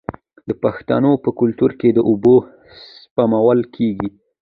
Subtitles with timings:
[0.47, 2.35] د پښتنو په کلتور کې د اوبو
[3.03, 4.09] سپمول کیږي.